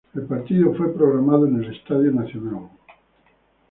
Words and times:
El 0.15 0.23
partido 0.25 0.73
fue 0.73 0.91
programado 0.95 1.45
en 1.45 1.63
el 1.63 1.75
Estadio 1.75 2.11
Nacional. 2.11 2.71